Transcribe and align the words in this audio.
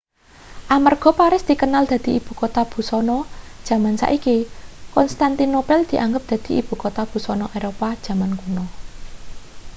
amarga 0.75 1.09
paris 1.19 1.43
dikenal 1.49 1.83
dadi 1.91 2.09
ibukota 2.19 2.61
busana 2.71 3.17
jaman 3.67 3.95
saiki 4.01 4.37
konstantinopel 4.95 5.79
dianggep 5.91 6.23
dadi 6.31 6.51
ibukota 6.61 7.01
busana 7.11 7.45
eropa 7.57 7.87
jaman 8.05 8.31
kuno 8.41 8.63